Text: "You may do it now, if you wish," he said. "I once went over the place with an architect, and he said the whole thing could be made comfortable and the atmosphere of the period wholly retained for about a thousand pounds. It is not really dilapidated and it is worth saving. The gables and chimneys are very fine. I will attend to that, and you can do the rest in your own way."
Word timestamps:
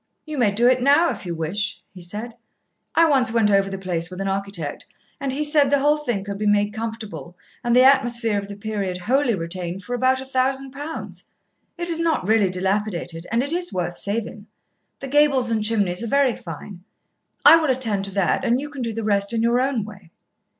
"You 0.25 0.39
may 0.39 0.49
do 0.51 0.67
it 0.67 0.81
now, 0.81 1.11
if 1.11 1.27
you 1.27 1.35
wish," 1.35 1.83
he 1.93 2.01
said. 2.01 2.33
"I 2.95 3.07
once 3.07 3.31
went 3.31 3.51
over 3.51 3.69
the 3.69 3.77
place 3.77 4.09
with 4.09 4.19
an 4.19 4.27
architect, 4.27 4.83
and 5.19 5.31
he 5.31 5.43
said 5.43 5.69
the 5.69 5.77
whole 5.77 5.97
thing 5.97 6.23
could 6.23 6.39
be 6.39 6.47
made 6.47 6.73
comfortable 6.73 7.37
and 7.63 7.75
the 7.75 7.83
atmosphere 7.83 8.39
of 8.39 8.47
the 8.47 8.55
period 8.55 8.97
wholly 8.97 9.35
retained 9.35 9.83
for 9.83 9.93
about 9.93 10.19
a 10.19 10.25
thousand 10.25 10.71
pounds. 10.71 11.25
It 11.77 11.87
is 11.87 11.99
not 11.99 12.27
really 12.27 12.49
dilapidated 12.49 13.27
and 13.31 13.43
it 13.43 13.53
is 13.53 13.71
worth 13.71 13.95
saving. 13.95 14.47
The 15.01 15.07
gables 15.07 15.51
and 15.51 15.63
chimneys 15.63 16.03
are 16.03 16.07
very 16.07 16.33
fine. 16.35 16.83
I 17.45 17.57
will 17.57 17.69
attend 17.69 18.05
to 18.05 18.11
that, 18.15 18.43
and 18.43 18.59
you 18.59 18.71
can 18.71 18.81
do 18.81 18.93
the 18.93 19.03
rest 19.03 19.33
in 19.33 19.43
your 19.43 19.61
own 19.61 19.85
way." 19.85 20.09